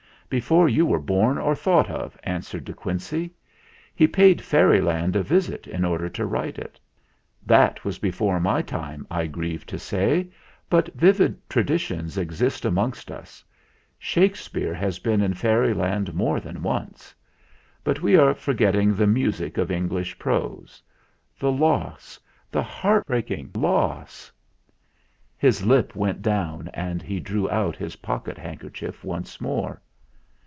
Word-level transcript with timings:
"Before 0.31 0.69
you 0.69 0.85
were 0.85 1.01
born 1.01 1.37
or 1.37 1.53
thought 1.55 1.89
of," 1.89 2.17
an 2.23 2.39
swered 2.39 2.63
De 2.63 2.71
Quincey. 2.71 3.33
"He 3.93 4.07
paid 4.07 4.41
Fairyland 4.41 5.17
a 5.17 5.23
visit 5.23 5.67
in 5.67 5.83
order 5.83 6.07
to 6.07 6.25
write 6.25 6.57
it. 6.57 6.79
That 7.45 7.83
was 7.83 7.99
before 7.99 8.39
my 8.39 8.61
time, 8.61 9.05
I 9.11 9.27
grieve 9.27 9.65
to 9.65 9.77
say, 9.77 10.29
but 10.69 10.93
vivid 10.93 11.37
traditions 11.49 12.17
exist 12.17 12.63
amongst 12.63 13.11
us. 13.11 13.43
Shakespeare 13.99 14.73
has 14.73 14.99
been 14.99 15.19
in 15.21 15.33
Fairy 15.33 15.73
land 15.73 16.13
more 16.13 16.39
than 16.39 16.63
once. 16.63 17.13
But 17.83 18.01
we 18.01 18.15
are 18.15 18.33
forgetting 18.33 18.95
the 18.95 19.07
music 19.07 19.57
of 19.57 19.69
English 19.69 20.17
prose. 20.17 20.81
The 21.37 21.51
loss 21.51 22.21
the 22.49 22.63
heart 22.63 23.05
breaking 23.05 23.51
loss!" 23.53 24.31
His 25.37 25.65
lip 25.65 25.93
went 25.93 26.21
down 26.21 26.69
and 26.73 27.01
he 27.01 27.19
drew 27.19 27.49
out 27.49 27.75
his 27.75 27.97
pocket 27.97 28.37
handkerchief 28.37 29.03
once 29.03 29.41
more. 29.41 29.81